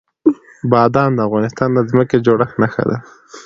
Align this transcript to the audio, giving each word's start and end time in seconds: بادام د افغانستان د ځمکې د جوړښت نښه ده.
بادام 0.71 1.11
د 1.15 1.19
افغانستان 1.27 1.69
د 1.73 1.79
ځمکې 1.89 2.15
د 2.17 2.21
جوړښت 2.25 2.55
نښه 2.61 2.83
ده. 2.89 2.97